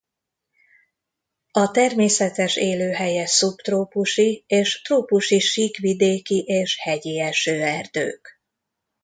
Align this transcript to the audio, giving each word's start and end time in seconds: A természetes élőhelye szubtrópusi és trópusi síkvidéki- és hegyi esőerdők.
A 1.51 1.71
természetes 1.71 2.55
élőhelye 2.55 3.25
szubtrópusi 3.25 4.43
és 4.47 4.81
trópusi 4.81 5.39
síkvidéki- 5.39 6.43
és 6.45 6.77
hegyi 6.79 7.19
esőerdők. 7.19 8.41